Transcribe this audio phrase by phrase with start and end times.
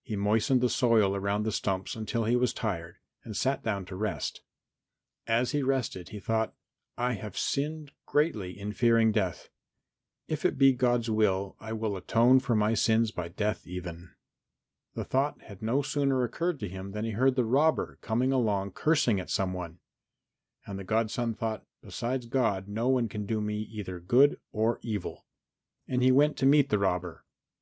[0.00, 3.94] He moistened the soil around the stumps until he was tired and sat down to
[3.94, 4.40] rest.
[5.26, 6.54] As he rested he thought,
[6.96, 9.50] "I have sinned greatly in fearing death.
[10.28, 14.14] If it be God's will I will atone for my sins by death even."
[14.94, 18.70] The thought had no sooner occurred to him than he heard the robber come along
[18.70, 19.80] cursing at some one.
[20.64, 25.26] And the godson thought, "Besides God no one can do me either good or evil."
[25.86, 27.26] And he went to meet the robber.